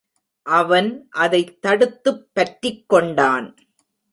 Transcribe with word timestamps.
அவன் 0.45 1.07
அதைத் 1.09 1.61
தடுத்துப் 1.61 2.27
பற்றிக்கொண்டான். 2.35 3.55